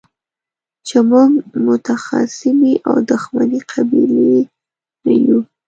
چې 0.87 0.97
موږ 1.09 1.31
متخاصمې 1.65 2.73
او 2.87 2.95
دښمنې 3.11 3.59
قبيلې 3.71 4.35
نه 5.03 5.13
يو. 5.25 5.39